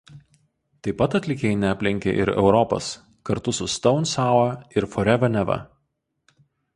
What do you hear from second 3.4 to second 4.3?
su „Stone